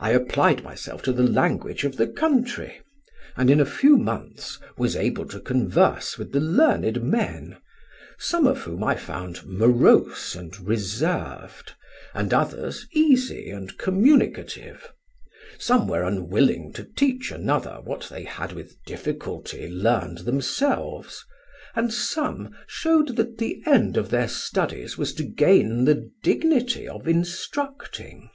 I 0.00 0.10
applied 0.10 0.64
myself 0.64 1.02
to 1.02 1.12
the 1.12 1.22
language 1.22 1.84
of 1.84 1.96
the 1.96 2.08
country, 2.08 2.80
and 3.36 3.48
in 3.48 3.60
a 3.60 3.64
few 3.64 3.96
months 3.96 4.58
was 4.76 4.96
able 4.96 5.24
to 5.26 5.38
converse 5.38 6.18
with 6.18 6.32
the 6.32 6.40
learned 6.40 7.00
men; 7.04 7.58
some 8.18 8.48
of 8.48 8.58
whom 8.62 8.82
I 8.82 8.96
found 8.96 9.46
morose 9.46 10.34
and 10.34 10.66
reserved, 10.66 11.74
and 12.12 12.34
others 12.34 12.88
easy 12.92 13.50
and 13.50 13.78
communicative; 13.78 14.92
some 15.60 15.86
were 15.86 16.02
unwilling 16.02 16.72
to 16.72 16.82
teach 16.82 17.30
another 17.30 17.78
what 17.84 18.08
they 18.10 18.24
had 18.24 18.50
with 18.54 18.82
difficulty 18.84 19.68
learned 19.70 20.24
themselves; 20.26 21.24
and 21.76 21.92
some 21.92 22.52
showed 22.66 23.14
that 23.14 23.38
the 23.38 23.62
end 23.64 23.96
of 23.96 24.10
their 24.10 24.26
studies 24.26 24.98
was 24.98 25.14
to 25.14 25.22
gain 25.22 25.84
the 25.84 26.10
dignity 26.24 26.88
of 26.88 27.06
instructing. 27.06 28.28